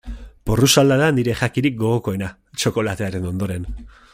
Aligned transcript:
Porrusalda 0.49 0.95
da 1.01 1.09
nire 1.17 1.35
jakirik 1.41 1.77
gogokoena, 1.83 2.31
txokolatearen 2.63 3.29
ondoren. 3.33 3.73